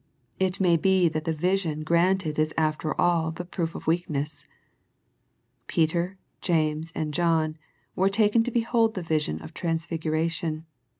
It 0.39 0.59
may 0.59 0.77
be 0.77 1.09
that 1.09 1.25
the 1.25 1.31
vision 1.31 1.83
granted 1.83 2.39
is 2.39 2.55
after 2.57 2.99
all 2.99 3.29
but 3.31 3.51
proof 3.51 3.75
of 3.75 3.85
weakness. 3.85 4.47
Peter, 5.67 6.17
James, 6.41 6.91
and 6.95 7.13
John 7.13 7.55
were 7.95 8.09
taken 8.09 8.41
to 8.45 8.49
behold 8.49 8.95
the 8.95 9.03
vision 9.03 9.39
of 9.43 9.53
transfiguration. 9.53 10.65